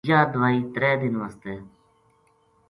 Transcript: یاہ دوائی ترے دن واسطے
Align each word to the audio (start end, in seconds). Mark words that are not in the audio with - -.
یاہ 0.09 0.29
دوائی 0.33 0.57
ترے 0.73 0.91
دن 1.01 1.13
واسطے 1.21 1.53